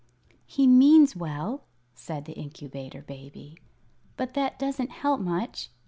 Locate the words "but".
4.17-4.33